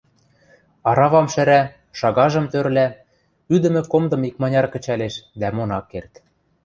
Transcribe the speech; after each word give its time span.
Аравам 0.89 1.27
шӹра, 1.33 1.61
шагажым 1.99 2.45
тӧрла, 2.51 2.87
ӱдӹмӹ 3.53 3.81
комдым 3.91 4.21
икманяр 4.29 4.65
кӹчӓлеш, 4.73 5.15
дӓ 5.39 5.47
мон 5.55 5.69
ак 5.79 5.85
керд. 5.91 6.13